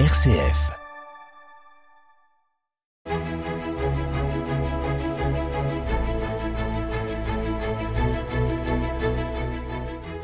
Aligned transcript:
RCF. 0.00 0.72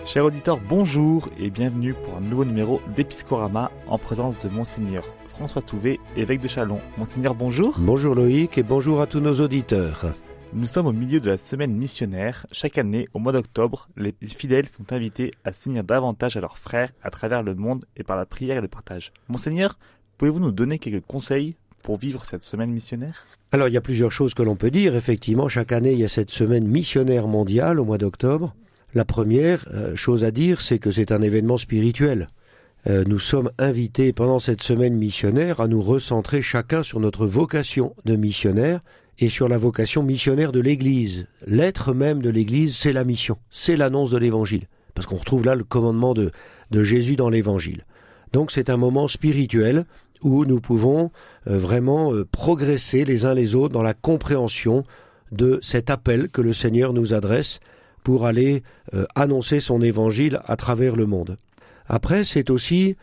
Chers 0.04 0.24
auditeurs, 0.24 0.58
bonjour 0.58 1.28
et 1.38 1.50
bienvenue 1.50 1.94
pour 1.94 2.16
un 2.16 2.20
nouveau 2.20 2.44
numéro 2.44 2.82
d'Episcorama 2.96 3.70
en 3.86 3.96
présence 3.96 4.40
de 4.40 4.48
Monseigneur 4.48 5.04
François 5.28 5.62
Touvet, 5.62 6.00
évêque 6.16 6.40
de 6.40 6.48
Chalon. 6.48 6.80
Monseigneur, 6.98 7.36
bonjour. 7.36 7.76
Bonjour 7.78 8.16
Loïc 8.16 8.58
et 8.58 8.64
bonjour 8.64 9.00
à 9.00 9.06
tous 9.06 9.20
nos 9.20 9.34
auditeurs. 9.34 10.16
Nous 10.52 10.66
sommes 10.66 10.88
au 10.88 10.92
milieu 10.92 11.20
de 11.20 11.30
la 11.30 11.36
semaine 11.36 11.72
missionnaire. 11.72 12.44
Chaque 12.50 12.76
année, 12.76 13.08
au 13.14 13.20
mois 13.20 13.30
d'octobre, 13.30 13.88
les 13.96 14.12
fidèles 14.20 14.68
sont 14.68 14.92
invités 14.92 15.30
à 15.44 15.52
s'unir 15.52 15.84
davantage 15.84 16.36
à 16.36 16.40
leurs 16.40 16.58
frères 16.58 16.90
à 17.04 17.10
travers 17.10 17.44
le 17.44 17.54
monde 17.54 17.84
et 17.96 18.02
par 18.02 18.16
la 18.16 18.26
prière 18.26 18.58
et 18.58 18.60
le 18.60 18.66
partage. 18.66 19.12
Monseigneur, 19.28 19.78
pouvez-vous 20.18 20.40
nous 20.40 20.50
donner 20.50 20.80
quelques 20.80 21.06
conseils 21.06 21.54
pour 21.82 21.98
vivre 21.98 22.24
cette 22.24 22.42
semaine 22.42 22.72
missionnaire? 22.72 23.28
Alors 23.52 23.68
il 23.68 23.74
y 23.74 23.76
a 23.76 23.80
plusieurs 23.80 24.10
choses 24.10 24.34
que 24.34 24.42
l'on 24.42 24.56
peut 24.56 24.72
dire. 24.72 24.96
Effectivement, 24.96 25.46
chaque 25.46 25.70
année, 25.70 25.92
il 25.92 26.00
y 26.00 26.04
a 26.04 26.08
cette 26.08 26.32
semaine 26.32 26.66
missionnaire 26.66 27.28
mondiale 27.28 27.78
au 27.78 27.84
mois 27.84 27.98
d'octobre. 27.98 28.56
La 28.92 29.04
première 29.04 29.68
euh, 29.72 29.94
chose 29.94 30.24
à 30.24 30.32
dire, 30.32 30.60
c'est 30.60 30.80
que 30.80 30.90
c'est 30.90 31.12
un 31.12 31.22
événement 31.22 31.58
spirituel. 31.58 32.28
Euh, 32.88 33.04
nous 33.06 33.20
sommes 33.20 33.50
invités 33.58 34.12
pendant 34.12 34.40
cette 34.40 34.62
semaine 34.62 34.96
missionnaire 34.96 35.60
à 35.60 35.68
nous 35.68 35.80
recentrer 35.80 36.42
chacun 36.42 36.82
sur 36.82 36.98
notre 36.98 37.24
vocation 37.24 37.94
de 38.04 38.16
missionnaire 38.16 38.80
et 39.20 39.28
sur 39.28 39.48
la 39.48 39.58
vocation 39.58 40.02
missionnaire 40.02 40.50
de 40.50 40.60
l'Église. 40.60 41.26
L'être 41.46 41.92
même 41.92 42.22
de 42.22 42.30
l'Église, 42.30 42.76
c'est 42.76 42.94
la 42.94 43.04
mission, 43.04 43.36
c'est 43.50 43.76
l'annonce 43.76 44.10
de 44.10 44.18
l'Évangile, 44.18 44.66
parce 44.94 45.06
qu'on 45.06 45.16
retrouve 45.16 45.44
là 45.44 45.54
le 45.54 45.64
commandement 45.64 46.14
de, 46.14 46.32
Jésus 46.72 47.16
dans 47.16 47.28
l'Évangile. 47.28 47.84
Donc 48.32 48.50
c'est 48.50 48.70
un 48.70 48.76
moment 48.76 49.08
spirituel 49.08 49.84
où 50.22 50.44
nous 50.44 50.60
pouvons 50.60 51.10
euh, 51.46 51.58
vraiment 51.58 52.12
progresser 52.30 53.04
les 53.04 53.24
uns 53.24 53.34
les 53.34 53.54
autres 53.54 53.74
dans 53.74 53.82
la 53.82 53.94
compréhension 53.94 54.84
de 55.32 55.58
cet 55.62 55.90
appel 55.90 56.28
que 56.28 56.40
le 56.40 56.52
Seigneur 56.52 56.92
nous 56.92 57.12
adresse 57.12 57.60
pour 58.04 58.26
aller 58.26 58.62
euh, 58.94 59.04
annoncer 59.14 59.60
son 59.60 59.82
évangile 59.82 60.40
à 60.46 60.56
travers 60.56 60.96
le 60.96 61.06
monde. 61.06 61.36
Après, 61.88 62.24
c'est 62.24 62.50
aussi 62.50 62.96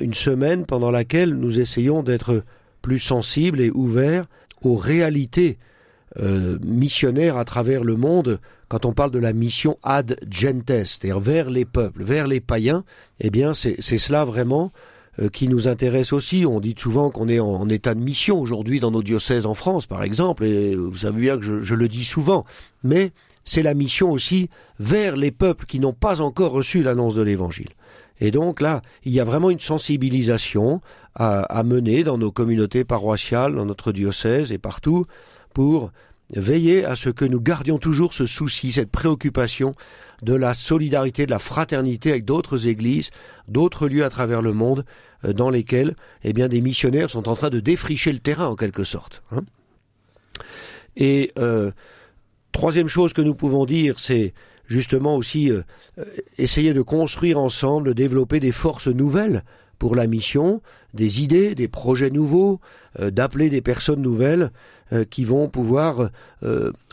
une 0.00 0.14
semaine 0.14 0.66
pendant 0.66 0.92
laquelle 0.92 1.34
nous 1.34 1.58
essayons 1.58 2.04
d'être 2.04 2.44
plus 2.80 3.00
sensibles 3.00 3.60
et 3.60 3.72
ouverts 3.72 4.26
aux 4.62 4.76
réalités 4.76 5.58
euh, 6.20 6.58
missionnaires 6.64 7.36
à 7.36 7.44
travers 7.44 7.84
le 7.84 7.96
monde. 7.96 8.40
Quand 8.68 8.84
on 8.84 8.92
parle 8.92 9.10
de 9.10 9.18
la 9.18 9.32
mission 9.32 9.78
ad 9.82 10.16
gentes, 10.30 10.84
c'est-à-dire 10.84 11.20
vers 11.20 11.50
les 11.50 11.64
peuples, 11.64 12.02
vers 12.02 12.26
les 12.26 12.40
païens, 12.40 12.84
eh 13.20 13.30
bien, 13.30 13.54
c'est 13.54 13.80
cela 13.80 14.24
vraiment 14.24 14.70
euh, 15.20 15.28
qui 15.28 15.48
nous 15.48 15.68
intéresse 15.68 16.12
aussi. 16.12 16.44
On 16.46 16.60
dit 16.60 16.74
souvent 16.78 17.10
qu'on 17.10 17.28
est 17.28 17.40
en, 17.40 17.68
état 17.68 17.94
de 17.94 18.00
mission 18.00 18.40
aujourd'hui 18.40 18.80
dans 18.80 18.90
nos 18.90 19.02
diocèses 19.02 19.46
en 19.46 19.54
France, 19.54 19.86
par 19.86 20.02
exemple, 20.02 20.44
et 20.44 20.74
vous 20.74 20.98
savez 20.98 21.20
bien 21.20 21.38
que 21.38 21.44
je, 21.44 21.60
je 21.60 21.74
le 21.74 21.88
dis 21.88 22.04
souvent. 22.04 22.44
Mais 22.84 23.12
c'est 23.44 23.62
la 23.62 23.74
mission 23.74 24.10
aussi 24.10 24.50
vers 24.78 25.16
les 25.16 25.30
peuples 25.30 25.66
qui 25.66 25.80
n'ont 25.80 25.94
pas 25.94 26.20
encore 26.20 26.52
reçu 26.52 26.82
l'annonce 26.82 27.14
de 27.14 27.22
l'Évangile. 27.22 27.70
Et 28.20 28.30
donc 28.30 28.60
là, 28.60 28.82
il 29.04 29.12
y 29.12 29.20
a 29.20 29.24
vraiment 29.24 29.50
une 29.50 29.60
sensibilisation 29.60 30.80
à, 31.14 31.62
mener 31.64 32.04
dans 32.04 32.18
nos 32.18 32.30
communautés 32.30 32.84
paroissiales, 32.84 33.54
dans 33.54 33.64
notre 33.64 33.90
diocèse 33.92 34.52
et 34.52 34.58
partout, 34.58 35.06
pour 35.52 35.90
veiller 36.34 36.84
à 36.84 36.94
ce 36.94 37.10
que 37.10 37.24
nous 37.24 37.40
gardions 37.40 37.78
toujours 37.78 38.12
ce 38.12 38.26
souci, 38.26 38.72
cette 38.72 38.90
préoccupation 38.90 39.74
de 40.22 40.34
la 40.34 40.54
solidarité, 40.54 41.26
de 41.26 41.30
la 41.30 41.38
fraternité 41.38 42.10
avec 42.10 42.24
d'autres 42.24 42.68
églises, 42.68 43.10
d'autres 43.48 43.88
lieux 43.88 44.04
à 44.04 44.10
travers 44.10 44.42
le 44.42 44.52
monde, 44.52 44.84
euh, 45.24 45.32
dans 45.32 45.50
lesquels, 45.50 45.96
eh 46.22 46.32
bien, 46.32 46.48
des 46.48 46.60
missionnaires 46.60 47.10
sont 47.10 47.28
en 47.28 47.34
train 47.34 47.50
de 47.50 47.60
défricher 47.60 48.12
le 48.12 48.18
terrain 48.18 48.46
en 48.46 48.56
quelque 48.56 48.84
sorte. 48.84 49.22
Hein. 49.32 49.42
Et 50.96 51.32
euh, 51.38 51.70
Troisième 52.52 52.88
chose 52.88 53.12
que 53.12 53.22
nous 53.22 53.34
pouvons 53.34 53.66
dire, 53.66 54.00
c'est 54.00 54.32
justement 54.68 55.16
aussi 55.16 55.50
euh, 55.50 55.62
euh, 55.98 56.04
essayer 56.36 56.72
de 56.72 56.82
construire 56.82 57.38
ensemble, 57.38 57.94
développer 57.94 58.38
des 58.38 58.52
forces 58.52 58.86
nouvelles 58.86 59.42
pour 59.78 59.94
la 59.94 60.06
mission, 60.06 60.60
des 60.94 61.22
idées, 61.22 61.54
des 61.54 61.68
projets 61.68 62.10
nouveaux, 62.10 62.60
euh, 63.00 63.10
d'appeler 63.10 63.50
des 63.50 63.60
personnes 63.60 64.02
nouvelles 64.02 64.52
qui 65.10 65.22
vont 65.22 65.50
pouvoir 65.50 66.08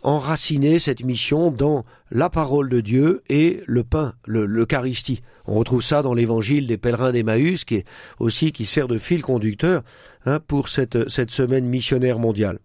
enraciner 0.04 0.80
cette 0.80 1.06
mission 1.06 1.50
dans 1.50 1.86
la 2.12 2.30
parole 2.30 2.68
de 2.68 2.82
Dieu 2.82 3.24
et 3.30 3.62
le 3.68 3.86
pain, 3.86 4.16
l'Eucharistie. 4.26 5.22
On 5.48 5.54
retrouve 5.54 5.82
ça 5.82 6.02
dans 6.02 6.14
l'évangile 6.14 6.68
des 6.68 6.76
pèlerins 6.76 7.14
d'Emmaüs, 7.14 7.64
qui 7.64 7.76
est 7.76 7.86
aussi 8.20 8.52
qui 8.52 8.66
sert 8.66 8.90
de 8.90 8.98
fil 8.98 9.22
conducteur 9.22 9.82
hein, 10.26 10.42
pour 10.46 10.68
cette, 10.68 11.08
cette 11.08 11.32
semaine 11.32 11.68
missionnaire 11.68 12.20
mondiale. 12.20 12.60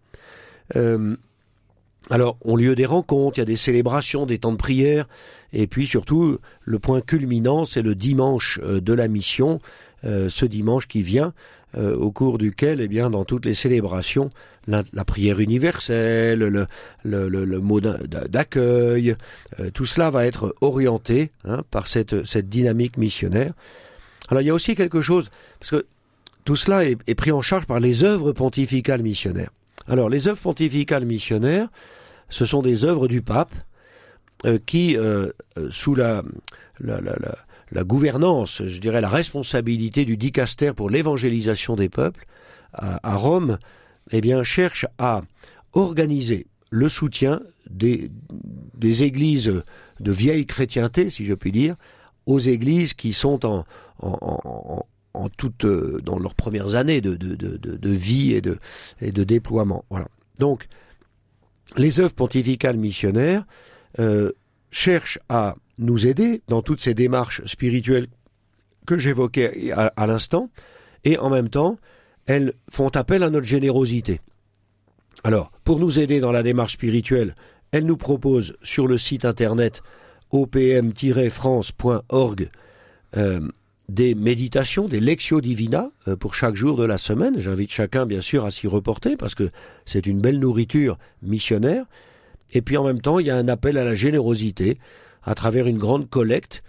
Alors, 2.10 2.37
ont 2.44 2.56
lieu 2.56 2.75
des 2.75 2.87
rencontres, 2.87 3.38
il 3.38 3.41
y 3.41 3.43
a 3.43 3.47
des 3.47 3.56
célébrations, 3.56 4.26
des 4.26 4.38
temps 4.38 4.50
de 4.50 4.56
prière, 4.56 5.06
et 5.53 5.69
puis 5.69 5.87
surtout, 5.87 6.38
le 6.65 6.78
point 6.81 7.00
culminant, 7.00 7.65
c'est 7.65 7.82
le 7.82 7.94
dimanche 7.94 8.59
euh, 8.65 8.81
de 8.81 8.93
la 8.93 9.06
mission, 9.06 9.60
euh, 10.04 10.28
ce 10.28 10.44
dimanche 10.44 10.88
qui 10.88 11.03
vient, 11.03 11.32
euh, 11.76 11.97
au 11.97 12.10
cours 12.10 12.38
duquel, 12.38 12.81
eh 12.81 12.88
bien, 12.88 13.10
dans 13.10 13.25
toutes 13.25 13.47
les 13.47 13.54
célébrations, 13.54 14.28
la, 14.66 14.82
prière 15.04 15.38
universelle, 15.38 16.41
le, 16.41 16.66
le, 17.04 17.60
mot 17.60 17.81
d'accueil, 17.81 19.16
tout 19.72 19.87
cela 19.87 20.10
va 20.10 20.27
être 20.27 20.54
orienté 20.60 21.31
hein, 21.44 21.62
par 21.71 21.87
cette, 21.87 22.25
cette 22.25 22.48
dynamique 22.48 22.97
missionnaire. 22.97 23.53
Alors, 24.28 24.42
il 24.42 24.47
y 24.47 24.50
a 24.50 24.54
aussi 24.54 24.75
quelque 24.75 25.03
chose, 25.03 25.31
parce 25.59 25.71
que 25.71 25.87
tout 26.44 26.56
cela 26.56 26.84
est, 26.84 26.98
est 27.06 27.15
pris 27.15 27.32
en 27.32 27.42
charge 27.42 27.66
par 27.66 27.81
les 27.81 28.04
œuvres 28.04 28.32
pontificales 28.32 29.03
missionnaires. 29.03 29.50
Alors, 29.88 30.09
les 30.09 30.28
œuvres 30.28 30.41
pontificales 30.41 31.04
missionnaires, 31.04 31.69
ce 32.31 32.45
sont 32.45 32.63
des 32.63 32.85
œuvres 32.85 33.09
du 33.09 33.21
pape 33.21 33.55
euh, 34.47 34.59
qui, 34.65 34.97
euh, 34.97 35.31
euh, 35.59 35.69
sous 35.71 35.95
la, 35.95 36.23
la, 36.81 37.85
gouvernance, 37.85 38.63
je 38.65 38.81
dirais 38.81 39.03
la 39.03 39.09
responsabilité 39.09 40.07
du 40.07 40.17
dicaster 40.17 40.73
pour 40.73 40.89
l'évangélisation 40.89 41.77
des 41.77 41.91
peuples 41.91 42.25
à, 42.73 43.17
Rome, 43.17 43.59
eh 44.13 44.21
bien, 44.21 44.43
cherche 44.43 44.87
à 44.99 45.23
organiser 45.73 46.47
le 46.71 46.89
soutien 46.89 47.41
des, 47.69 48.11
des 48.77 49.03
églises 49.03 49.63
de 49.99 50.13
vieille 50.13 50.47
chrétienté, 50.47 51.11
si 51.11 51.27
je 51.27 51.35
puis 51.35 51.53
dire, 51.53 51.75
aux 52.27 52.39
églises 52.39 52.95
qui 52.95 53.13
sont 53.13 53.45
en, 53.45 53.67
en, 53.99 54.19
en, 54.23 54.87
en 55.15 55.29
toute, 55.29 55.67
dans 55.67 56.19
leurs 56.19 56.35
premières 56.35 56.77
années 56.77 57.01
de, 57.01 57.17
de, 57.17 57.35
de, 57.35 57.57
de 57.57 57.91
vie 57.91 58.33
et 58.33 58.41
de, 58.41 58.59
et 59.01 59.13
de 59.13 59.25
déploiement. 59.25 59.85
Voilà. 59.91 60.09
Donc, 60.39 60.67
les 61.77 62.01
œuvres 62.01 62.15
pontificales 62.15 62.77
missionnaires 62.77 63.45
euh, 63.99 64.33
cherchent 64.71 65.19
à 65.29 65.57
nous 65.79 66.07
aider 66.07 66.43
dans 66.49 66.63
toutes 66.63 66.81
ces 66.81 66.95
démarches 66.95 67.45
spirituelles 67.45 68.07
que 68.87 68.97
j'évoquais 68.99 69.73
à, 69.73 70.07
l'instant, 70.07 70.49
et 71.05 71.19
en 71.19 71.29
même 71.31 71.49
temps, 71.49 71.79
elles 72.27 72.53
font 72.71 72.89
appel 72.89 73.23
à 73.23 73.31
notre 73.31 73.47
générosité. 73.47 74.21
Alors, 75.23 75.53
pour 75.65 75.79
nous 75.79 76.01
aider 76.01 76.19
dans 76.21 76.33
la 76.33 76.43
démarche 76.43 76.73
spirituelle, 76.75 77.37
elles 77.73 77.87
nous 77.87 77.97
proposent 77.97 78.57
sur 78.63 78.89
le 78.89 78.99
site 78.99 79.25
internet 79.25 79.83
opm-france.org 80.33 82.51
euh, 83.17 83.41
des 83.91 84.15
méditations, 84.15 84.87
des 84.87 85.01
lectio 85.01 85.41
divina 85.41 85.91
euh, 86.06 86.17
pour 86.17 86.34
chaque 86.34 86.55
jour 86.55 86.77
de 86.77 86.84
la 86.84 86.97
semaine. 86.97 87.39
J'invite 87.39 87.73
chacun 87.73 88.06
bien 88.06 88.21
sûr 88.21 88.45
à 88.45 88.51
s'y 88.51 88.67
reporter 88.67 89.17
parce 89.17 89.34
que 89.34 89.51
c'est 89.84 90.06
une 90.06 90.21
belle 90.21 90.39
nourriture 90.39 90.97
missionnaire. 91.23 91.84
Et 92.53 92.62
puis 92.62 92.77
en 92.77 92.84
même 92.84 93.01
temps, 93.01 93.19
il 93.19 93.27
y 93.27 93.31
a 93.31 93.37
un 93.37 93.49
appel 93.49 93.78
à 93.78 93.84
la 93.84 93.95
générosité 93.95 94.78
à 95.25 95.34
travers 95.34 95.67
une 95.67 95.78
grande 95.78 96.09
collecte 96.09 96.62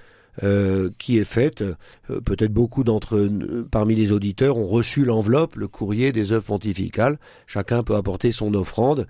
euh, 0.43 0.89
qui 0.97 1.19
est 1.19 1.23
faite. 1.23 1.61
Euh, 1.61 1.75
peut-être 2.21 2.53
beaucoup 2.53 2.83
d'entre 2.83 3.29
parmi 3.69 3.95
les 3.95 4.11
auditeurs 4.11 4.57
ont 4.57 4.67
reçu 4.67 5.05
l'enveloppe, 5.05 5.55
le 5.55 5.67
courrier 5.67 6.11
des 6.11 6.31
œuvres 6.31 6.45
pontificales. 6.45 7.19
Chacun 7.45 7.83
peut 7.83 7.95
apporter 7.95 8.31
son 8.31 8.53
offrande. 8.53 9.07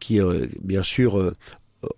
qui 0.00 0.18
bien 0.62 0.82
sûr 0.82 1.18
euh, 1.18 1.36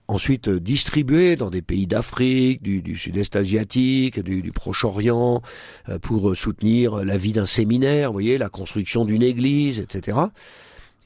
ensuite 0.09 0.49
euh, 0.49 0.61
distribué 0.61 1.37
dans 1.37 1.51
des 1.51 1.63
pays 1.63 1.87
d'Afrique, 1.87 2.63
du, 2.63 2.97
sud-est 2.97 3.37
asiatique, 3.37 4.21
du, 4.21 4.53
Proche-Orient, 4.53 5.43
euh, 5.89 5.99
pour 5.99 6.37
soutenir 6.37 6.97
la 7.05 7.17
vie 7.17 7.33
d'un 7.33 7.47
séminaire, 7.47 8.09
vous 8.09 8.15
voyez, 8.15 8.39
la 8.39 8.49
construction 8.49 9.05
d'une 9.05 9.23
église, 9.23 9.81
etc. 9.81 10.19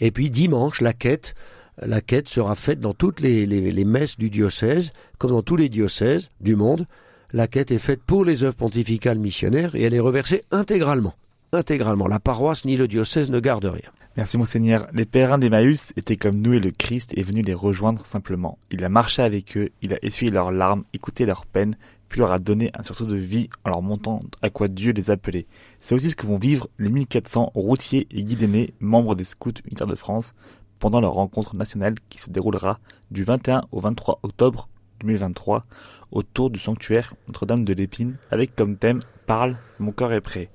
Et 0.01 0.11
puis 0.11 0.31
dimanche, 0.31 0.81
la 0.81 0.93
quête, 0.93 1.35
la 1.81 2.01
quête 2.01 2.29
sera 2.29 2.55
faite 2.55 2.81
dans 2.81 2.95
toutes 2.95 3.21
les, 3.21 3.47
les, 3.47 3.85
messes 3.85 4.19
du 4.19 4.31
diocèse, 4.31 4.93
comme 5.19 5.33
dans 5.33 5.43
tous 5.43 5.57
les 5.57 5.69
diocèses 5.69 6.29
du 6.41 6.57
monde. 6.57 6.87
La 7.33 7.47
quête 7.47 7.71
est 7.71 7.79
faite 7.79 8.01
pour 8.05 8.25
les 8.25 8.45
œuvres 8.45 8.57
pontificales 8.57 9.19
missionnaires 9.19 9.75
et 9.75 9.83
elle 9.83 9.95
est 9.95 10.01
reversée 10.01 10.45
intégralement. 10.51 11.15
Intégralement. 11.53 12.07
La 12.07 12.21
paroisse 12.21 12.65
ni 12.65 12.77
le 12.77 12.89
diocèse 12.89 13.31
ne 13.31 13.41
gardent 13.41 13.67
rien. 13.67 13.91
Merci 14.19 14.37
monseigneur. 14.37 14.89
Les 14.93 15.05
pèlerins 15.05 15.39
d'Emmaüs 15.39 15.93
étaient 15.97 16.17
comme 16.17 16.41
nous 16.41 16.55
et 16.55 16.59
le 16.59 16.73
Christ 16.73 17.17
est 17.17 17.23
venu 17.23 17.41
les 17.41 17.55
rejoindre 17.55 18.05
simplement. 18.05 18.59
Il 18.73 18.85
a 18.85 18.89
marché 18.89 19.23
avec 19.23 19.57
eux, 19.57 19.69
il 19.81 19.95
a 19.95 19.99
essuyé 20.03 20.33
leurs 20.33 20.51
larmes, 20.51 20.83
écouté 20.93 21.25
leurs 21.25 21.47
peines, 21.47 21.77
puis 22.09 22.19
leur 22.19 22.33
a 22.33 22.41
donné 22.41 22.73
un 22.75 22.83
sursaut 22.83 23.07
de 23.07 23.15
vie 23.15 23.49
en 23.65 23.71
leur 23.71 23.81
montrant 23.81 24.25
à 24.43 24.51
quoi 24.51 24.67
Dieu 24.67 24.91
les 24.91 25.13
appelait. 25.13 25.47
C'est 25.79 25.95
aussi 25.95 26.11
ce 26.11 26.17
que 26.17 26.27
vont 26.27 26.37
vivre 26.37 26.67
les 26.81 26.91
1400 26.91 27.53
routiers 27.55 28.09
et 28.11 28.25
guides 28.25 28.43
aînés, 28.43 28.75
membres 28.81 29.15
des 29.15 29.23
Scouts 29.23 29.63
unitaires 29.67 29.87
de 29.87 29.95
France, 29.95 30.35
pendant 30.81 31.01
leur 31.01 31.13
rencontre 31.13 31.55
nationale 31.55 31.95
qui 32.09 32.21
se 32.21 32.29
déroulera 32.29 32.81
du 33.13 33.23
21 33.23 33.67
au 33.71 33.79
23 33.79 34.19
octobre 34.25 34.69
2023 34.99 35.65
autour 36.11 36.51
du 36.51 36.59
sanctuaire 36.59 37.15
Notre-Dame 37.29 37.65
de 37.65 37.73
l'Épine 37.73 38.17
avec 38.33 38.57
comme 38.57 38.79
thème 38.79 38.99
Parle, 39.27 39.59
mon 39.79 39.93
corps 39.93 40.13
est 40.13 40.21
prêt. 40.21 40.51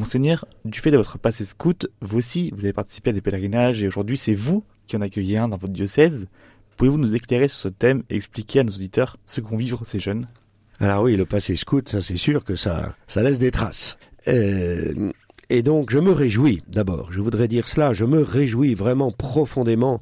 Monseigneur, 0.00 0.46
du 0.64 0.80
fait 0.80 0.90
de 0.90 0.96
votre 0.96 1.18
passé 1.18 1.44
scout, 1.44 1.86
vous 2.00 2.16
aussi, 2.16 2.50
vous 2.56 2.60
avez 2.60 2.72
participé 2.72 3.10
à 3.10 3.12
des 3.12 3.20
pèlerinages 3.20 3.82
et 3.82 3.86
aujourd'hui 3.86 4.16
c'est 4.16 4.32
vous 4.32 4.64
qui 4.86 4.96
en 4.96 5.02
accueillez 5.02 5.36
un 5.36 5.48
dans 5.48 5.58
votre 5.58 5.74
diocèse. 5.74 6.26
Pouvez-vous 6.78 6.96
nous 6.96 7.14
éclairer 7.14 7.48
sur 7.48 7.60
ce 7.60 7.68
thème 7.68 8.02
et 8.08 8.16
expliquer 8.16 8.60
à 8.60 8.64
nos 8.64 8.72
auditeurs 8.72 9.18
ce 9.26 9.42
qu'ont 9.42 9.58
vivre 9.58 9.84
ces 9.84 9.98
jeunes? 9.98 10.26
Alors 10.78 11.02
oui, 11.02 11.18
le 11.18 11.26
passé 11.26 11.54
scout, 11.54 11.86
ça 11.90 12.00
c'est 12.00 12.16
sûr 12.16 12.44
que 12.44 12.54
ça, 12.54 12.96
laisse 13.14 13.38
des 13.38 13.50
traces. 13.50 13.98
Euh, 14.26 15.12
et 15.50 15.62
donc 15.62 15.90
je 15.90 15.98
me 15.98 16.12
réjouis, 16.12 16.62
d'abord, 16.66 17.12
je 17.12 17.20
voudrais 17.20 17.46
dire 17.46 17.68
cela, 17.68 17.92
je 17.92 18.06
me 18.06 18.22
réjouis 18.22 18.72
vraiment 18.72 19.10
profondément 19.10 20.00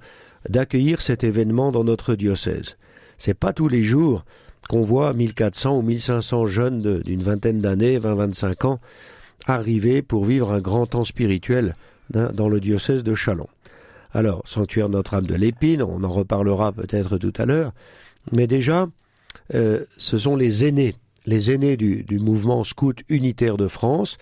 d'accueillir 0.49 1.01
cet 1.01 1.25
événement 1.25 1.73
dans 1.73 1.83
notre 1.83 2.15
diocèse. 2.15 2.77
C'est 3.17 3.35
pas 3.35 3.53
tous 3.53 3.67
les 3.67 3.83
jours 3.83 4.25
qu'on 4.69 4.83
voit 4.83 5.13
1400 5.13 5.77
ou 5.77 5.83
1500 5.83 6.47
jeunes 6.47 7.01
d'une 7.01 7.25
vingtaine 7.25 7.61
d'années, 7.61 7.99
20-25 7.99 8.65
ans, 8.65 8.81
arriver 9.47 10.03
pour 10.03 10.25
vivre 10.25 10.53
un 10.53 10.61
grand 10.61 10.87
temps 10.87 11.05
spirituel 11.05 11.75
dans 12.11 12.49
le 12.49 12.61
diocèse 12.61 13.05
de 13.05 13.15
Chalon. 13.15 13.49
Alors, 14.13 14.43
sanctuaire 14.47 14.89
Notre-Dame 14.89 15.27
de 15.27 15.35
l'Épine, 15.35 15.83
on 15.83 16.03
en 16.03 16.09
reparlera 16.09 16.73
peut-être 16.73 17.19
tout 17.19 17.33
à 17.37 17.45
l'heure, 17.45 17.73
mais 18.33 18.47
déjà, 18.47 18.89
euh, 19.55 19.85
ce 19.97 20.19
sont 20.19 20.37
les 20.37 20.67
aînés, 20.67 20.97
les 21.27 21.53
aînés 21.53 21.77
du, 21.77 22.19
mouvement 22.19 22.65
scout 22.65 23.03
unitaire 23.09 23.57
de 23.57 23.69
France. 23.69 24.19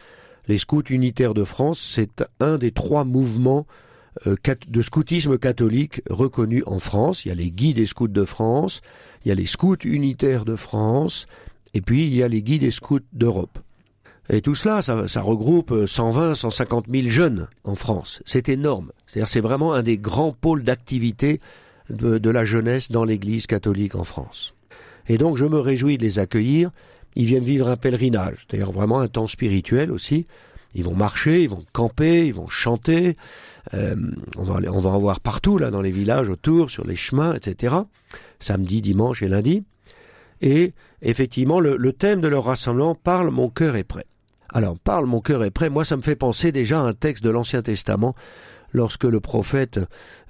Les 0.48 0.58
scouts 0.58 0.90
unitaires 0.90 1.34
de 1.34 1.44
France, 1.44 1.80
c'est 1.80 2.24
un 2.40 2.58
des 2.58 2.72
trois 2.72 3.04
mouvements 3.04 3.66
euh, 4.26 4.36
de 4.68 4.82
scoutisme 4.82 5.38
catholique 5.38 6.02
reconnus 6.10 6.64
en 6.66 6.78
France. 6.78 7.24
Il 7.24 7.28
y 7.28 7.32
a 7.32 7.34
les 7.34 7.50
guides 7.50 7.76
des 7.76 7.86
scouts 7.86 8.08
de 8.08 8.24
France, 8.24 8.80
il 9.24 9.28
y 9.28 9.32
a 9.32 9.34
les 9.34 9.46
scouts 9.46 9.76
unitaires 9.84 10.44
de 10.44 10.56
France, 10.56 11.26
et 11.74 11.80
puis 11.80 12.06
il 12.06 12.14
y 12.14 12.22
a 12.22 12.28
les 12.28 12.42
guides 12.42 12.62
des 12.62 12.70
scouts 12.70 13.00
d'Europe. 13.12 13.58
Et 14.28 14.40
tout 14.40 14.54
cela, 14.56 14.82
ça, 14.82 15.20
regroupe 15.20 15.86
120, 15.86 16.34
150 16.34 16.86
000 16.90 17.08
jeunes 17.08 17.48
en 17.64 17.76
France. 17.76 18.22
C'est 18.24 18.48
énorme. 18.48 18.90
C'est-à-dire, 19.06 19.28
c'est 19.28 19.40
vraiment 19.40 19.72
un 19.74 19.82
des 19.82 19.98
grands 19.98 20.32
pôles 20.32 20.64
d'activité 20.64 21.40
de, 21.90 22.30
la 22.30 22.44
jeunesse 22.44 22.90
dans 22.90 23.04
l'Église 23.04 23.46
catholique 23.46 23.94
en 23.94 24.04
France. 24.04 24.54
Et 25.06 25.18
donc, 25.18 25.36
je 25.36 25.44
me 25.44 25.58
réjouis 25.58 25.98
de 25.98 26.02
les 26.02 26.18
accueillir. 26.18 26.70
Ils 27.14 27.26
viennent 27.26 27.44
vivre 27.44 27.68
un 27.68 27.76
pèlerinage, 27.76 28.46
d'ailleurs 28.50 28.72
vraiment 28.72 28.98
un 28.98 29.08
temps 29.08 29.28
spirituel 29.28 29.92
aussi. 29.92 30.26
Ils 30.74 30.84
vont 30.84 30.94
marcher, 30.94 31.44
ils 31.44 31.48
vont 31.48 31.64
camper, 31.72 32.26
ils 32.26 32.34
vont 32.34 32.48
chanter. 32.48 33.16
Euh, 33.72 33.96
on, 34.36 34.42
va, 34.42 34.58
on 34.70 34.80
va 34.80 34.90
en 34.90 34.98
voir 34.98 35.20
partout 35.20 35.56
là 35.56 35.70
dans 35.70 35.80
les 35.80 35.92
villages 35.92 36.28
autour, 36.28 36.68
sur 36.68 36.86
les 36.86 36.96
chemins, 36.96 37.32
etc. 37.32 37.76
Samedi, 38.40 38.82
dimanche 38.82 39.22
et 39.22 39.28
lundi. 39.28 39.64
Et 40.42 40.74
effectivement, 41.00 41.60
le, 41.60 41.76
le 41.78 41.92
thème 41.92 42.20
de 42.20 42.28
leur 42.28 42.44
rassemblement 42.44 42.94
parle 42.94 43.30
Mon 43.30 43.48
cœur 43.48 43.76
est 43.76 43.84
prêt. 43.84 44.04
Alors, 44.56 44.78
parle, 44.78 45.04
mon 45.04 45.20
cœur 45.20 45.44
est 45.44 45.50
prêt. 45.50 45.68
Moi, 45.68 45.84
ça 45.84 45.98
me 45.98 46.00
fait 46.00 46.16
penser 46.16 46.50
déjà 46.50 46.80
à 46.80 46.82
un 46.82 46.94
texte 46.94 47.22
de 47.22 47.28
l'Ancien 47.28 47.60
Testament, 47.60 48.14
lorsque 48.72 49.04
le 49.04 49.20
prophète 49.20 49.78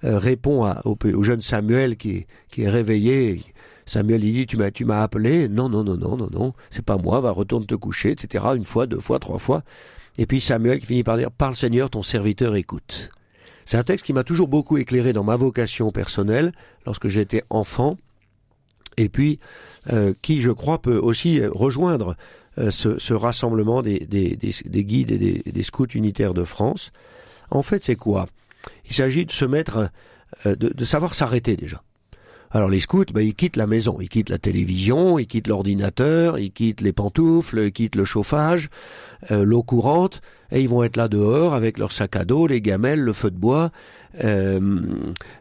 euh, 0.02 0.18
répond 0.18 0.68
au, 0.84 1.22
jeune 1.22 1.40
Samuel 1.40 1.96
qui, 1.96 2.26
est 2.58 2.68
réveillé. 2.68 3.44
Samuel 3.84 4.24
il 4.24 4.34
dit 4.34 4.46
tu 4.46 4.84
m'as 4.84 5.02
appelé. 5.04 5.48
Non 5.48 5.68
non 5.68 5.84
non 5.84 5.96
non 5.96 6.16
non 6.16 6.28
non. 6.32 6.52
C'est 6.70 6.84
pas 6.84 6.96
moi. 6.96 7.20
Va 7.20 7.30
retourne 7.30 7.66
te 7.66 7.76
coucher 7.76 8.10
etc 8.10 8.44
une 8.56 8.64
fois 8.64 8.88
deux 8.88 8.98
fois 8.98 9.20
trois 9.20 9.38
fois. 9.38 9.62
Et 10.18 10.26
puis 10.26 10.40
Samuel 10.40 10.80
qui 10.80 10.86
finit 10.86 11.04
par 11.04 11.18
dire 11.18 11.30
parle 11.30 11.54
Seigneur 11.54 11.88
ton 11.88 12.02
serviteur 12.02 12.56
écoute. 12.56 13.10
C'est 13.64 13.76
un 13.76 13.84
texte 13.84 14.04
qui 14.04 14.12
m'a 14.12 14.24
toujours 14.24 14.48
beaucoup 14.48 14.76
éclairé 14.76 15.12
dans 15.12 15.22
ma 15.22 15.36
vocation 15.36 15.92
personnelle 15.92 16.50
lorsque 16.84 17.06
j'étais 17.06 17.44
enfant. 17.48 17.96
Et 18.96 19.08
puis 19.08 19.38
euh, 19.92 20.14
qui 20.20 20.40
je 20.40 20.50
crois 20.50 20.82
peut 20.82 20.98
aussi 20.98 21.46
rejoindre 21.46 22.16
euh, 22.58 22.70
ce, 22.70 23.12
rassemblement 23.12 23.82
des, 23.82 23.98
guides 24.08 25.10
et 25.10 25.42
des, 25.44 25.62
scouts 25.62 25.92
unitaires 25.94 26.32
de 26.32 26.44
France. 26.44 26.90
En 27.50 27.62
fait, 27.62 27.84
c'est 27.84 27.96
quoi? 27.96 28.28
Il 28.88 28.94
s'agit 28.94 29.26
de 29.26 29.32
se 29.32 29.44
mettre, 29.44 29.90
euh, 30.46 30.56
de, 30.56 30.84
savoir 30.84 31.14
s'arrêter 31.14 31.56
déjà. 31.56 31.82
Alors 32.50 32.70
les 32.70 32.80
scouts, 32.80 33.04
bah, 33.12 33.20
ils 33.20 33.34
quittent 33.34 33.56
la 33.56 33.66
maison, 33.66 33.98
ils 34.00 34.08
quittent 34.08 34.30
la 34.30 34.38
télévision, 34.38 35.18
ils 35.18 35.26
quittent 35.26 35.48
l'ordinateur, 35.48 36.38
ils 36.38 36.50
quittent 36.50 36.80
les 36.80 36.94
pantoufles, 36.94 37.58
ils 37.66 37.72
quittent 37.72 37.96
le 37.96 38.06
chauffage, 38.06 38.70
euh, 39.30 39.44
l'eau 39.44 39.62
courante, 39.62 40.22
et 40.50 40.62
ils 40.62 40.68
vont 40.68 40.82
être 40.82 40.96
là 40.96 41.08
dehors 41.08 41.52
avec 41.52 41.76
leur 41.76 41.92
sac 41.92 42.16
à 42.16 42.24
dos, 42.24 42.46
les 42.46 42.62
gamelles, 42.62 43.00
le 43.00 43.12
feu 43.12 43.30
de 43.30 43.36
bois. 43.36 43.70
il 44.22 44.62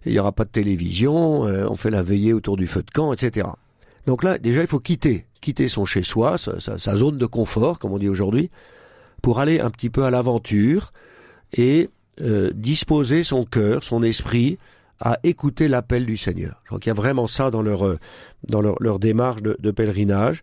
n'y 0.06 0.20
aura 0.20 0.34
pas 0.34 0.44
de 0.44 0.50
télévision, 0.50 1.44
on 1.44 1.76
fait 1.76 1.92
la 1.92 2.04
veillée 2.04 2.34
autour 2.34 2.58
du 2.58 2.68
feu 2.68 2.84
de 2.84 2.92
camp, 2.92 3.14
etc. 3.14 3.48
Donc 4.06 4.24
là, 4.24 4.38
déjà, 4.38 4.60
il 4.62 4.68
faut 4.68 4.82
quitter 4.82 5.26
quitter 5.46 5.68
son 5.68 5.86
chez-soi, 5.86 6.38
sa, 6.40 6.96
zone 6.96 7.20
de 7.20 7.26
confort, 7.28 7.78
comme 7.78 7.92
on 7.92 8.00
dit 8.00 8.10
aujourd'hui, 8.10 8.50
pour 9.22 9.40
aller 9.40 9.60
un 9.60 9.70
petit 9.70 9.92
peu 9.92 10.04
à 10.04 10.10
l'aventure 10.10 10.92
et 11.54 11.92
euh, 12.22 12.50
disposer 12.56 13.24
son 13.24 13.46
cœur, 13.46 13.84
son 13.84 14.02
esprit 14.02 14.58
à 15.00 15.20
écouter 15.22 15.68
l'appel 15.68 16.08
du 16.08 16.18
Seigneur. 16.18 16.62
Je 16.64 16.70
crois 16.70 16.80
y 16.84 16.90
a 16.90 16.96
vraiment 16.96 17.28
ça 17.28 17.52
dans 17.52 17.62
leur, 17.62 17.86
euh, 17.86 18.00
dans 18.48 18.62
leur, 18.62 18.98
démarche 18.98 19.44
de, 19.44 19.72
pèlerinage. 19.72 20.42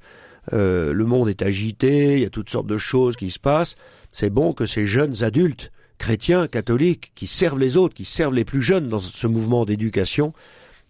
Euh, 0.52 0.92
le 0.92 1.04
monde 1.04 1.28
est 1.28 1.42
agité, 1.42 2.14
il 2.14 2.20
y 2.20 2.24
a 2.24 2.30
toutes 2.30 2.50
sortes 2.50 2.68
de 2.68 2.78
choses 2.78 3.16
qui 3.16 3.32
se 3.32 3.40
passent. 3.40 3.74
C'est 4.12 4.30
bon 4.30 4.52
que 4.52 4.66
ces 4.66 4.86
jeunes 4.86 5.24
adultes, 5.24 5.72
chrétiens, 5.98 6.46
catholiques, 6.46 7.10
qui 7.16 7.26
servent 7.26 7.58
les 7.58 7.76
autres, 7.76 7.94
qui 7.94 8.04
servent 8.04 8.34
les 8.34 8.44
plus 8.44 8.62
jeunes 8.62 8.86
dans 8.86 9.00
ce 9.00 9.26
mouvement 9.26 9.64
d'éducation, 9.64 10.32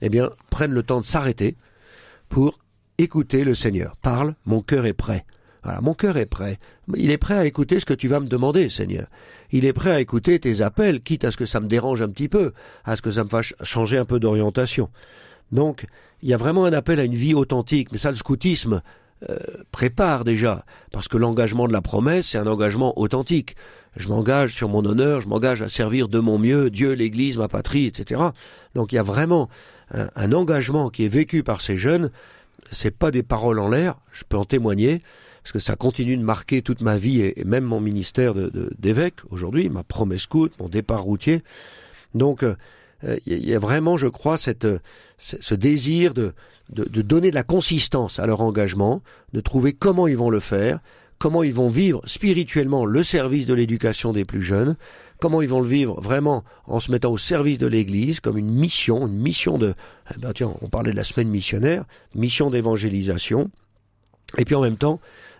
eh 0.02 0.10
bien, 0.10 0.28
prennent 0.50 0.72
le 0.74 0.82
temps 0.82 1.00
de 1.00 1.06
s'arrêter 1.06 1.56
pour 2.28 2.58
écoutez 3.02 3.42
le 3.42 3.54
Seigneur. 3.54 3.96
Parle, 4.00 4.34
mon 4.46 4.62
cœur 4.62 4.86
est 4.86 4.92
prêt. 4.92 5.26
Voilà, 5.64 5.80
mon 5.80 5.94
cœur 5.94 6.16
est 6.16 6.26
prêt. 6.26 6.58
Il 6.96 7.10
est 7.10 7.18
prêt 7.18 7.34
à 7.34 7.46
écouter 7.46 7.80
ce 7.80 7.86
que 7.86 7.94
tu 7.94 8.08
vas 8.08 8.20
me 8.20 8.26
demander, 8.26 8.68
Seigneur. 8.68 9.06
Il 9.50 9.64
est 9.64 9.72
prêt 9.72 9.90
à 9.90 10.00
écouter 10.00 10.38
tes 10.40 10.60
appels, 10.60 11.00
quitte 11.00 11.24
à 11.24 11.30
ce 11.30 11.36
que 11.36 11.46
ça 11.46 11.60
me 11.60 11.66
dérange 11.66 12.02
un 12.02 12.08
petit 12.08 12.28
peu, 12.28 12.52
à 12.84 12.96
ce 12.96 13.02
que 13.02 13.10
ça 13.10 13.24
me 13.24 13.28
fasse 13.28 13.54
changer 13.62 13.98
un 13.98 14.04
peu 14.04 14.18
d'orientation. 14.18 14.88
Donc, 15.50 15.86
il 16.22 16.28
y 16.28 16.34
a 16.34 16.36
vraiment 16.36 16.64
un 16.64 16.72
appel 16.72 17.00
à 17.00 17.04
une 17.04 17.14
vie 17.14 17.34
authentique. 17.34 17.92
Mais 17.92 17.98
ça, 17.98 18.10
le 18.10 18.16
scoutisme 18.16 18.82
euh, 19.28 19.36
prépare 19.70 20.24
déjà, 20.24 20.64
parce 20.90 21.08
que 21.08 21.16
l'engagement 21.16 21.68
de 21.68 21.72
la 21.72 21.82
promesse, 21.82 22.28
c'est 22.28 22.38
un 22.38 22.46
engagement 22.46 22.98
authentique. 22.98 23.56
Je 23.96 24.08
m'engage 24.08 24.54
sur 24.54 24.68
mon 24.68 24.84
honneur, 24.84 25.20
je 25.20 25.28
m'engage 25.28 25.62
à 25.62 25.68
servir 25.68 26.08
de 26.08 26.18
mon 26.18 26.38
mieux 26.38 26.70
Dieu, 26.70 26.92
l'Église, 26.92 27.36
ma 27.36 27.48
patrie, 27.48 27.86
etc. 27.86 28.20
Donc, 28.74 28.92
il 28.92 28.96
y 28.96 28.98
a 28.98 29.02
vraiment 29.02 29.48
un 29.90 30.32
engagement 30.32 30.88
qui 30.88 31.04
est 31.04 31.08
vécu 31.08 31.42
par 31.42 31.60
ces 31.60 31.76
jeunes 31.76 32.10
c'est 32.72 32.90
pas 32.90 33.10
des 33.10 33.22
paroles 33.22 33.58
en 33.58 33.68
l'air, 33.68 34.00
je 34.12 34.24
peux 34.28 34.36
en 34.36 34.44
témoigner, 34.44 35.02
parce 35.42 35.52
que 35.52 35.58
ça 35.58 35.76
continue 35.76 36.16
de 36.16 36.22
marquer 36.22 36.62
toute 36.62 36.80
ma 36.80 36.96
vie 36.96 37.20
et, 37.20 37.44
même 37.44 37.64
mon 37.64 37.80
ministère 37.80 38.34
d'évêque 38.78 39.20
aujourd'hui, 39.30 39.68
ma 39.68 39.82
promesse 39.82 40.22
scout, 40.22 40.52
mon 40.58 40.68
départ 40.68 41.02
routier. 41.02 41.42
Donc, 42.14 42.42
il 42.42 43.08
euh, 43.08 43.18
y 43.26 43.54
a 43.54 43.58
vraiment, 43.58 43.96
je 43.96 44.08
crois, 44.08 44.36
cette, 44.36 44.66
ce 45.18 45.54
désir 45.54 46.14
de, 46.14 46.32
de, 46.70 47.02
donner 47.02 47.30
de 47.30 47.34
la 47.34 47.42
consistance 47.42 48.18
à 48.18 48.26
leur 48.26 48.40
engagement, 48.40 49.02
de 49.32 49.40
trouver 49.40 49.72
comment 49.72 50.06
ils 50.06 50.16
vont 50.16 50.30
le 50.30 50.40
faire, 50.40 50.80
comment 51.22 51.44
ils 51.44 51.54
vont 51.54 51.68
vivre 51.68 52.02
spirituellement 52.04 52.84
le 52.84 53.04
service 53.04 53.46
de 53.46 53.54
l'éducation 53.54 54.12
des 54.12 54.24
plus 54.24 54.42
jeunes, 54.42 54.74
comment 55.20 55.40
ils 55.40 55.48
vont 55.48 55.60
le 55.60 55.68
vivre 55.68 56.00
vraiment 56.00 56.42
en 56.66 56.80
se 56.80 56.90
mettant 56.90 57.12
au 57.12 57.16
service 57.16 57.58
de 57.58 57.68
l'Église 57.68 58.18
comme 58.18 58.38
une 58.38 58.50
mission, 58.50 59.06
une 59.06 59.20
mission 59.20 59.56
de, 59.56 59.74
eh 60.12 60.18
ben 60.18 60.32
tiens, 60.32 60.52
on 60.62 60.68
parlait 60.68 60.90
de 60.90 60.96
la 60.96 61.04
semaine 61.04 61.28
missionnaire, 61.28 61.84
mission 62.16 62.50
d'évangélisation, 62.50 63.52
et 64.36 64.44
puis 64.44 64.56
en 64.56 64.62
même 64.62 64.78
temps, 64.78 64.98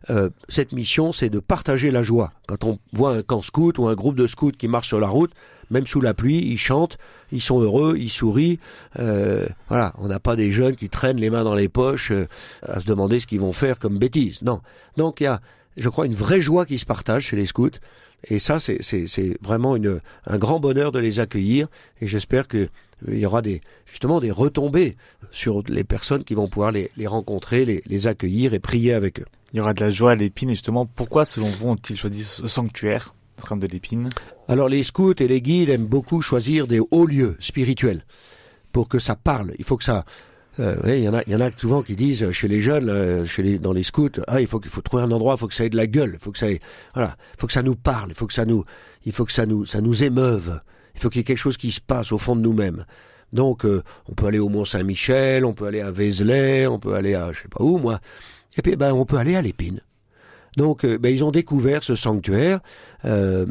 euh, 0.08 0.30
cette 0.48 0.70
mission, 0.70 1.10
c'est 1.10 1.30
de 1.30 1.40
partager 1.40 1.90
la 1.90 2.04
joie. 2.04 2.32
Quand 2.46 2.62
on 2.62 2.78
voit 2.92 3.14
un 3.14 3.22
camp 3.22 3.42
scout 3.42 3.76
ou 3.78 3.88
un 3.88 3.94
groupe 3.94 4.14
de 4.14 4.28
scouts 4.28 4.52
qui 4.52 4.68
marche 4.68 4.86
sur 4.86 5.00
la 5.00 5.08
route, 5.08 5.32
même 5.70 5.88
sous 5.88 6.00
la 6.00 6.14
pluie, 6.14 6.38
ils 6.38 6.58
chantent, 6.58 6.96
ils 7.32 7.42
sont 7.42 7.58
heureux, 7.60 7.96
ils 7.98 8.10
sourient. 8.10 8.60
Euh, 9.00 9.46
voilà, 9.66 9.94
on 9.98 10.06
n'a 10.06 10.20
pas 10.20 10.36
des 10.36 10.52
jeunes 10.52 10.76
qui 10.76 10.88
traînent 10.88 11.16
les 11.16 11.30
mains 11.30 11.42
dans 11.42 11.56
les 11.56 11.68
poches 11.68 12.12
euh, 12.12 12.28
à 12.62 12.78
se 12.78 12.86
demander 12.86 13.18
ce 13.18 13.26
qu'ils 13.26 13.40
vont 13.40 13.52
faire 13.52 13.80
comme 13.80 13.98
bêtises. 13.98 14.42
Non. 14.42 14.60
Donc 14.96 15.20
il 15.20 15.24
y 15.24 15.26
a, 15.26 15.40
je 15.76 15.88
crois, 15.88 16.06
une 16.06 16.14
vraie 16.14 16.40
joie 16.40 16.66
qui 16.66 16.78
se 16.78 16.86
partage 16.86 17.26
chez 17.26 17.36
les 17.36 17.46
scouts. 17.46 17.70
Et 18.24 18.38
ça, 18.38 18.58
c'est 18.60 19.36
vraiment 19.42 19.74
une, 19.74 20.00
un 20.26 20.38
grand 20.38 20.60
bonheur 20.60 20.92
de 20.92 21.00
les 21.00 21.18
accueillir. 21.18 21.66
Et 22.00 22.06
j'espère 22.06 22.46
qu'il 22.46 22.68
y 23.08 23.26
aura 23.26 23.42
des, 23.42 23.60
justement 23.86 24.20
des 24.20 24.30
retombées 24.30 24.96
sur 25.32 25.62
les 25.68 25.82
personnes 25.82 26.22
qui 26.22 26.34
vont 26.34 26.48
pouvoir 26.48 26.70
les, 26.70 26.90
les 26.96 27.06
rencontrer, 27.06 27.64
les, 27.64 27.82
les, 27.86 28.06
accueillir 28.06 28.54
et 28.54 28.60
prier 28.60 28.92
avec 28.92 29.20
eux. 29.20 29.26
Il 29.52 29.56
y 29.56 29.60
aura 29.60 29.74
de 29.74 29.82
la 29.82 29.90
joie 29.90 30.12
à 30.12 30.14
l'épine. 30.14 30.50
Et 30.50 30.54
justement, 30.54 30.86
pourquoi, 30.86 31.24
selon 31.24 31.48
vous, 31.48 31.68
ont-ils 31.68 31.96
choisi 31.96 32.22
ce 32.22 32.46
sanctuaire, 32.46 33.16
train 33.36 33.56
de 33.56 33.66
l'épine? 33.66 34.08
Alors, 34.46 34.68
les 34.68 34.84
scouts 34.84 35.14
et 35.18 35.26
les 35.26 35.42
guides 35.42 35.70
aiment 35.70 35.86
beaucoup 35.86 36.22
choisir 36.22 36.68
des 36.68 36.80
hauts 36.92 37.06
lieux 37.06 37.36
spirituels 37.40 38.04
pour 38.72 38.88
que 38.88 39.00
ça 39.00 39.16
parle. 39.16 39.52
Il 39.58 39.64
faut 39.64 39.76
que 39.76 39.84
ça, 39.84 40.04
Euh, 40.61 40.76
il 40.87 40.99
y 40.99 41.09
en 41.09 41.14
a, 41.14 41.23
il 41.26 41.32
y 41.32 41.37
en 41.37 41.40
a 41.40 41.50
souvent 41.56 41.82
qui 41.82 41.97
disent 41.97 42.30
chez 42.30 42.47
les 42.47 42.61
jeunes, 42.61 42.90
euh, 42.90 43.25
chez 43.25 43.42
les, 43.42 43.59
dans 43.59 43.73
les 43.73 43.82
scouts, 43.82 44.11
ah, 44.26 44.40
il 44.40 44.47
faut 44.47 44.61
qu'il 44.61 44.71
faut 44.71 44.82
trouver 44.82 45.02
un 45.02 45.11
endroit, 45.11 45.35
il 45.37 45.40
faut 45.40 45.49
que 45.49 45.54
ça 45.54 45.64
ait 45.64 45.71
de 45.71 45.76
la 45.76 45.87
gueule, 45.87 46.16
faut 46.21 46.30
que 46.30 46.38
ça 46.38 46.50
ait, 46.50 46.61
voilà, 46.94 47.16
il 47.35 47.40
faut 47.40 47.47
que 47.47 47.52
ça 47.54 47.62
nous 47.62 47.75
parle, 47.75 48.11
il 48.11 48.14
faut 48.14 48.26
que 48.26 48.35
ça 48.35 48.44
nous, 48.44 48.64
il 49.04 49.12
faut 49.12 49.25
que 49.25 49.32
ça 49.32 49.47
nous, 49.47 49.64
ça 49.64 49.80
nous 49.80 50.04
émeuve, 50.04 50.61
il 50.94 51.00
faut 51.00 51.09
qu'il 51.09 51.21
y 51.21 51.23
ait 51.23 51.25
quelque 51.25 51.38
chose 51.38 51.56
qui 51.56 51.73
se 51.73 51.80
passe 51.80 52.12
au 52.12 52.18
fond 52.18 52.37
de 52.37 52.42
nous-mêmes. 52.42 52.85
Donc, 53.32 53.64
euh, 53.64 53.82
on 54.11 54.12
peut 54.12 54.26
aller 54.26 54.38
au 54.38 54.50
Mont 54.50 54.66
Saint-Michel, 54.66 55.47
on 55.47 55.54
peut 55.54 55.66
aller 55.66 55.80
à 55.80 55.90
Vézelay, 55.90 56.66
on 56.66 56.78
peut 56.78 56.94
aller 56.94 57.14
à, 57.14 57.32
je 57.32 57.40
sais 57.40 57.49
pas 57.49 57.64
où, 57.64 57.78
moi, 57.78 57.99
et 58.59 58.61
puis 58.61 58.76
ben, 58.76 58.92
on 58.92 59.06
peut 59.06 59.16
aller 59.16 59.37
à 59.37 59.42
l'Épine. 59.42 59.80
Donc, 60.56 60.85
euh, 60.85 60.99
ben, 60.99 61.09
ils 61.12 61.25
ont 61.25 61.30
découvert 61.30 61.82
ce 61.82 61.94
sanctuaire, 61.94 62.61
euh, 63.04 63.47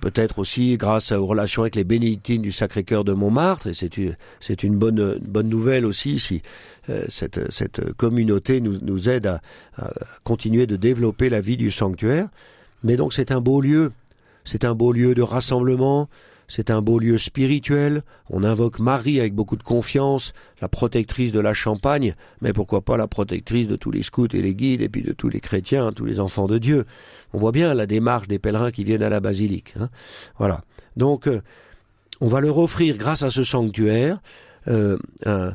peut-être 0.00 0.38
aussi 0.38 0.76
grâce 0.76 1.10
aux 1.12 1.26
relations 1.26 1.62
avec 1.62 1.74
les 1.74 1.84
bénédictines 1.84 2.42
du 2.42 2.52
Sacré-Cœur 2.52 3.04
de 3.04 3.12
Montmartre, 3.12 3.68
et 3.68 3.72
c'est 3.72 4.62
une, 4.62 4.76
bonne, 4.76 5.18
bonne 5.20 5.48
nouvelle 5.48 5.86
aussi 5.86 6.18
si 6.18 6.42
euh, 6.90 7.04
cette, 7.08 7.50
cette 7.50 7.94
communauté 7.94 8.60
nous, 8.60 8.78
nous 8.82 9.08
aide 9.08 9.26
à, 9.26 9.40
à 9.78 9.90
continuer 10.22 10.66
de 10.66 10.76
développer 10.76 11.30
la 11.30 11.40
vie 11.40 11.56
du 11.56 11.70
sanctuaire. 11.70 12.28
Mais 12.82 12.96
donc, 12.96 13.14
c'est 13.14 13.32
un 13.32 13.40
beau 13.40 13.62
lieu, 13.62 13.92
c'est 14.44 14.64
un 14.66 14.74
beau 14.74 14.92
lieu 14.92 15.14
de 15.14 15.22
rassemblement, 15.22 16.10
c'est 16.48 16.70
un 16.70 16.82
beau 16.82 16.98
lieu 16.98 17.18
spirituel. 17.18 18.02
On 18.30 18.44
invoque 18.44 18.78
Marie 18.78 19.20
avec 19.20 19.34
beaucoup 19.34 19.56
de 19.56 19.62
confiance, 19.62 20.32
la 20.60 20.68
protectrice 20.68 21.32
de 21.32 21.40
la 21.40 21.54
Champagne, 21.54 22.14
mais 22.40 22.52
pourquoi 22.52 22.82
pas 22.82 22.96
la 22.96 23.06
protectrice 23.06 23.68
de 23.68 23.76
tous 23.76 23.90
les 23.90 24.02
scouts 24.02 24.34
et 24.34 24.42
les 24.42 24.54
guides 24.54 24.82
et 24.82 24.88
puis 24.88 25.02
de 25.02 25.12
tous 25.12 25.28
les 25.28 25.40
chrétiens, 25.40 25.92
tous 25.92 26.04
les 26.04 26.20
enfants 26.20 26.46
de 26.46 26.58
Dieu. 26.58 26.84
On 27.32 27.38
voit 27.38 27.52
bien 27.52 27.74
la 27.74 27.86
démarche 27.86 28.28
des 28.28 28.38
pèlerins 28.38 28.70
qui 28.70 28.84
viennent 28.84 29.02
à 29.02 29.08
la 29.08 29.20
basilique. 29.20 29.74
Hein. 29.78 29.88
Voilà. 30.38 30.62
Donc, 30.96 31.26
euh, 31.26 31.40
on 32.20 32.28
va 32.28 32.40
leur 32.40 32.58
offrir, 32.58 32.96
grâce 32.96 33.22
à 33.22 33.30
ce 33.30 33.44
sanctuaire, 33.44 34.20
euh, 34.68 34.96
un, 35.26 35.54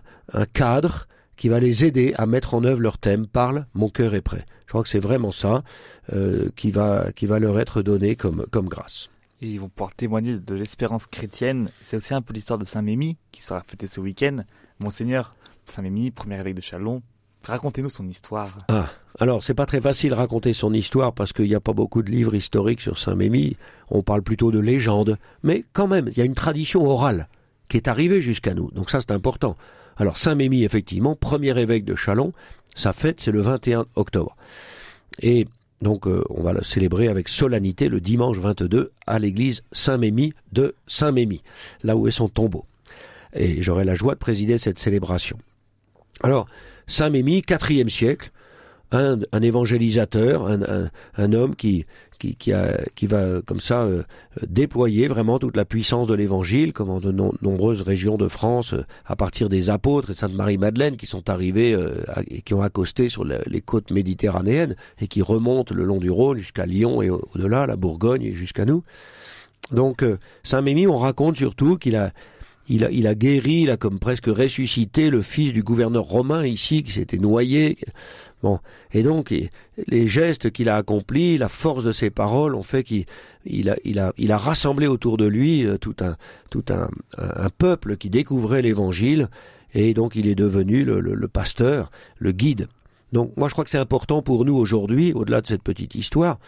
cadre 0.53 1.07
qui 1.35 1.49
va 1.49 1.59
les 1.59 1.85
aider 1.85 2.13
à 2.17 2.25
mettre 2.25 2.53
en 2.53 2.63
œuvre 2.63 2.81
leur 2.81 2.97
thème 2.97 3.27
Parle, 3.27 3.65
mon 3.73 3.89
cœur 3.89 4.13
est 4.13 4.21
prêt. 4.21 4.45
Je 4.65 4.69
crois 4.69 4.83
que 4.83 4.89
c'est 4.89 4.99
vraiment 4.99 5.31
ça 5.31 5.63
euh, 6.13 6.49
qui 6.55 6.69
va 6.69 7.11
qui 7.15 7.25
va 7.25 7.39
leur 7.39 7.59
être 7.59 7.81
donné 7.81 8.15
comme 8.15 8.45
comme 8.51 8.67
grâce 8.67 9.09
et 9.41 9.47
ils 9.47 9.59
vont 9.59 9.69
pouvoir 9.69 9.95
témoigner 9.95 10.37
de 10.37 10.55
l'espérance 10.55 11.07
chrétienne. 11.07 11.69
C'est 11.81 11.97
aussi 11.97 12.13
un 12.13 12.21
peu 12.21 12.33
l'histoire 12.33 12.59
de 12.59 12.65
Saint-Mémy 12.65 13.17
qui 13.31 13.41
sera 13.41 13.61
fêtée 13.61 13.87
ce 13.87 13.99
week-end. 13.99 14.37
Monseigneur, 14.79 15.35
Saint-Mémy, 15.65 16.11
premier 16.11 16.39
évêque 16.39 16.55
de 16.55 16.61
Chalon, 16.61 17.01
racontez-nous 17.43 17.89
son 17.89 18.07
histoire. 18.07 18.49
Ah, 18.67 18.89
alors 19.19 19.43
c'est 19.43 19.53
pas 19.53 19.65
très 19.65 19.81
facile 19.81 20.11
de 20.11 20.15
raconter 20.15 20.53
son 20.53 20.73
histoire 20.73 21.13
parce 21.13 21.33
qu'il 21.33 21.47
n'y 21.47 21.55
a 21.55 21.59
pas 21.59 21.73
beaucoup 21.73 22.03
de 22.03 22.11
livres 22.11 22.35
historiques 22.35 22.81
sur 22.81 22.97
Saint-Mémy. 22.97 23.57
On 23.89 24.03
parle 24.03 24.21
plutôt 24.21 24.51
de 24.51 24.59
légendes, 24.59 25.17
mais 25.43 25.63
quand 25.73 25.87
même, 25.87 26.07
il 26.07 26.17
y 26.17 26.21
a 26.21 26.25
une 26.25 26.35
tradition 26.35 26.85
orale 26.85 27.27
qui 27.69 27.77
est 27.77 27.87
arrivée 27.87 28.21
jusqu'à 28.21 28.53
nous. 28.53 28.71
Donc 28.71 28.89
ça, 28.89 28.99
c'est 28.99 29.11
important. 29.11 29.55
Alors 29.97 30.17
Saint-Mémy, 30.17 30.63
effectivement, 30.63 31.15
premier 31.15 31.57
évêque 31.59 31.85
de 31.85 31.95
Chalon, 31.95 32.31
sa 32.75 32.93
fête, 32.93 33.19
c'est 33.19 33.31
le 33.31 33.41
21 33.41 33.85
octobre. 33.95 34.35
Et 35.21 35.47
donc 35.81 36.07
euh, 36.07 36.23
on 36.29 36.41
va 36.41 36.53
le 36.53 36.63
célébrer 36.63 37.07
avec 37.07 37.29
solennité 37.29 37.89
le 37.89 38.01
dimanche 38.01 38.37
22 38.37 38.91
à 39.07 39.19
l'église 39.19 39.63
Saint-Mémy 39.71 40.33
de 40.51 40.75
Saint-Mémy, 40.87 41.41
là 41.83 41.95
où 41.95 42.07
est 42.07 42.11
son 42.11 42.27
tombeau. 42.27 42.65
Et 43.33 43.61
j'aurai 43.61 43.85
la 43.85 43.95
joie 43.95 44.15
de 44.15 44.19
présider 44.19 44.57
cette 44.57 44.79
célébration. 44.79 45.37
Alors, 46.21 46.47
Saint-Mémy, 46.87 47.43
quatrième 47.43 47.89
siècle, 47.89 48.31
un, 48.91 49.19
évangélisateur, 49.41 50.47
un, 50.47 51.33
homme 51.33 51.55
qui, 51.55 51.85
qui, 52.19 52.35
qui, 52.35 52.53
a, 52.53 52.77
qui 52.95 53.07
va 53.07 53.41
comme 53.45 53.59
ça 53.59 53.83
euh, 53.83 54.03
déployer 54.45 55.07
vraiment 55.07 55.39
toute 55.39 55.57
la 55.57 55.65
puissance 55.65 56.05
de 56.05 56.13
l'évangile, 56.13 56.73
comme 56.73 56.89
dans 56.89 56.99
de 56.99 57.11
nombreuses 57.11 57.81
régions 57.81 58.17
de 58.17 58.27
France, 58.27 58.73
euh, 58.73 58.85
à 59.05 59.15
partir 59.15 59.49
des 59.49 59.69
apôtres 59.69 60.11
et 60.11 60.13
Sainte 60.13 60.33
Marie-Madeleine 60.33 60.97
qui 60.97 61.07
sont 61.07 61.29
arrivés 61.29 61.73
euh, 61.73 62.03
et 62.29 62.41
qui 62.41 62.53
ont 62.53 62.61
accosté 62.61 63.09
sur 63.09 63.23
les 63.23 63.61
côtes 63.61 63.91
méditerranéennes 63.91 64.75
et 64.99 65.07
qui 65.07 65.21
remontent 65.21 65.73
le 65.73 65.85
long 65.85 65.97
du 65.97 66.11
Rhône 66.11 66.37
jusqu'à 66.37 66.65
Lyon 66.65 67.01
et 67.01 67.09
au-delà, 67.09 67.65
la 67.65 67.77
Bourgogne 67.77 68.23
et 68.23 68.33
jusqu'à 68.33 68.65
nous. 68.65 68.83
Donc 69.71 70.03
Saint-Mémy, 70.43 70.87
on 70.87 70.97
raconte 70.97 71.37
surtout 71.37 71.77
qu'il 71.77 71.95
a 71.95 72.11
il 72.69 72.85
a, 72.85 72.91
il 72.91 73.07
a 73.07 73.15
guéri, 73.15 73.63
il 73.63 73.71
a 73.71 73.77
comme 73.77 73.99
presque 73.99 74.27
ressuscité 74.27 75.09
le 75.09 75.21
fils 75.21 75.51
du 75.51 75.63
gouverneur 75.63 76.03
romain 76.03 76.45
ici 76.45 76.83
qui 76.83 76.91
s'était 76.91 77.17
noyé. 77.17 77.77
Bon, 78.41 78.59
et 78.93 79.03
donc 79.03 79.33
les 79.87 80.07
gestes 80.07 80.51
qu'il 80.51 80.69
a 80.69 80.77
accomplis, 80.77 81.37
la 81.37 81.49
force 81.49 81.83
de 81.83 81.91
ses 81.91 82.09
paroles 82.09 82.55
ont 82.55 82.63
fait 82.63 82.83
qu'il 82.83 83.05
il 83.45 83.69
a, 83.69 83.75
il 83.83 83.99
a, 83.99 84.13
il 84.17 84.31
a 84.31 84.37
rassemblé 84.37 84.87
autour 84.87 85.17
de 85.17 85.25
lui 85.25 85.65
euh, 85.65 85.77
tout 85.77 85.95
un, 85.99 86.15
tout 86.49 86.63
un, 86.69 86.87
un 87.17 87.49
peuple 87.49 87.97
qui 87.97 88.09
découvrait 88.09 88.61
l'Évangile, 88.61 89.27
et 89.73 89.93
donc 89.93 90.15
il 90.15 90.27
est 90.27 90.35
devenu 90.35 90.85
le, 90.85 91.01
le, 91.01 91.15
le 91.15 91.27
pasteur, 91.27 91.91
le 92.17 92.31
guide. 92.31 92.67
Donc 93.11 93.35
moi 93.35 93.49
je 93.49 93.53
crois 93.53 93.65
que 93.65 93.71
c'est 93.71 93.77
important 93.77 94.21
pour 94.21 94.45
nous 94.45 94.55
aujourd'hui, 94.55 95.11
au-delà 95.13 95.41
de 95.41 95.47
cette 95.47 95.63
petite 95.63 95.95
histoire, 95.95 96.39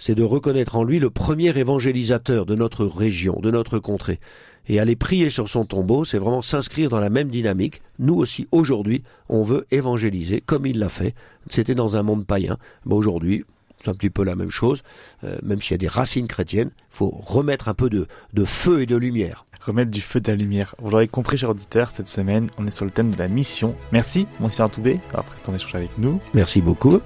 c'est 0.00 0.14
de 0.14 0.22
reconnaître 0.24 0.76
en 0.76 0.82
lui 0.82 0.98
le 0.98 1.10
premier 1.10 1.56
évangélisateur 1.56 2.46
de 2.46 2.54
notre 2.54 2.86
région, 2.86 3.38
de 3.40 3.50
notre 3.50 3.78
contrée 3.78 4.18
et 4.66 4.80
aller 4.80 4.96
prier 4.96 5.30
sur 5.30 5.48
son 5.48 5.64
tombeau, 5.64 6.04
c'est 6.04 6.18
vraiment 6.18 6.42
s'inscrire 6.42 6.90
dans 6.90 7.00
la 7.00 7.10
même 7.10 7.28
dynamique. 7.28 7.82
Nous 7.98 8.14
aussi, 8.14 8.48
aujourd'hui, 8.50 9.02
on 9.28 9.42
veut 9.42 9.66
évangéliser 9.70 10.40
comme 10.40 10.64
il 10.64 10.78
l'a 10.78 10.88
fait. 10.88 11.14
C'était 11.48 11.74
dans 11.74 11.96
un 11.96 12.02
monde 12.02 12.26
païen. 12.26 12.56
Mais 12.86 12.94
aujourd'hui, 12.94 13.44
c'est 13.78 13.90
un 13.90 13.94
petit 13.94 14.10
peu 14.10 14.24
la 14.24 14.36
même 14.36 14.50
chose. 14.50 14.82
Euh, 15.24 15.38
même 15.42 15.60
s'il 15.60 15.72
y 15.72 15.74
a 15.74 15.78
des 15.78 15.88
racines 15.88 16.28
chrétiennes, 16.28 16.70
il 16.76 16.96
faut 16.96 17.10
remettre 17.10 17.68
un 17.68 17.74
peu 17.74 17.90
de, 17.90 18.06
de 18.32 18.44
feu 18.44 18.82
et 18.82 18.86
de 18.86 18.96
lumière. 18.96 19.44
Remettre 19.60 19.90
du 19.90 20.00
feu 20.00 20.18
et 20.18 20.22
de 20.22 20.30
la 20.30 20.36
lumière. 20.36 20.74
Vous 20.78 20.90
l'aurez 20.90 21.08
compris, 21.08 21.36
chers 21.36 21.50
auditeurs, 21.50 21.90
cette 21.90 22.08
semaine, 22.08 22.48
on 22.56 22.66
est 22.66 22.70
sur 22.70 22.84
le 22.84 22.90
thème 22.90 23.10
de 23.10 23.18
la 23.18 23.28
mission. 23.28 23.74
Merci, 23.92 24.26
monsieur 24.38 24.62
Artoubé, 24.62 25.00
d'avoir 25.08 25.24
pris 25.24 25.40
ton 25.40 25.54
échange 25.54 25.74
avec 25.74 25.98
nous. 25.98 26.20
Merci 26.32 26.62
beaucoup. 26.62 27.00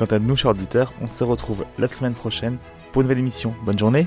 Quant 0.00 0.16
à 0.16 0.18
nous, 0.18 0.34
chers 0.34 0.52
auditeurs, 0.52 0.94
on 1.02 1.06
se 1.06 1.22
retrouve 1.24 1.66
la 1.78 1.86
semaine 1.86 2.14
prochaine 2.14 2.56
pour 2.90 3.02
une 3.02 3.08
nouvelle 3.08 3.18
émission. 3.18 3.52
Bonne 3.66 3.78
journée. 3.78 4.06